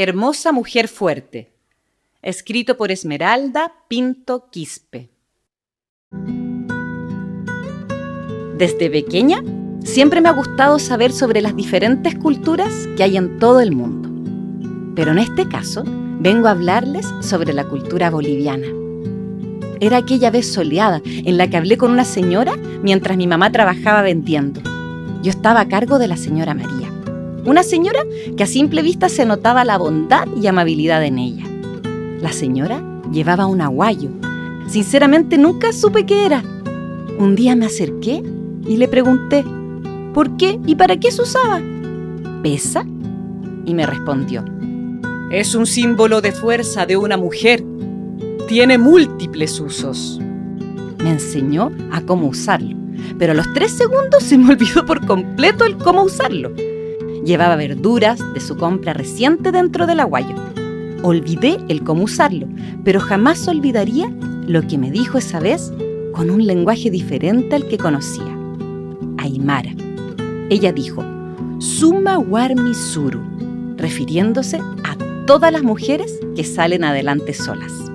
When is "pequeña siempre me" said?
8.90-10.28